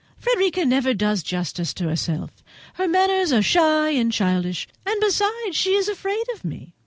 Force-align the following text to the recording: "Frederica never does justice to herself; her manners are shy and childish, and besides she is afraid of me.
"Frederica 0.17 0.65
never 0.65 0.95
does 0.95 1.21
justice 1.21 1.75
to 1.75 1.83
herself; 1.87 2.31
her 2.73 2.87
manners 2.87 3.31
are 3.31 3.43
shy 3.43 3.91
and 3.91 4.11
childish, 4.11 4.67
and 4.83 4.99
besides 4.99 5.55
she 5.55 5.75
is 5.75 5.87
afraid 5.87 6.25
of 6.33 6.43
me. 6.43 6.73